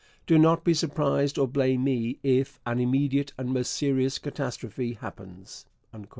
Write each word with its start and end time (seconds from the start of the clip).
Do 0.25 0.39
not 0.39 0.63
be 0.63 0.73
surprised, 0.73 1.37
or 1.37 1.47
blame 1.47 1.83
me, 1.83 2.17
if 2.23 2.59
an 2.65 2.79
immediate 2.79 3.33
and 3.37 3.49
most 3.53 3.69
serious 3.69 4.17
catastrophe 4.17 4.93
happens. 4.93 5.67